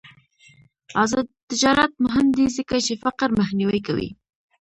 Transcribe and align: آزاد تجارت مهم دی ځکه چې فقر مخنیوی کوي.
آزاد 1.03 1.27
تجارت 1.49 1.91
مهم 2.05 2.27
دی 2.37 2.45
ځکه 2.57 2.75
چې 2.85 2.93
فقر 3.03 3.29
مخنیوی 3.39 3.79
کوي. 3.87 4.09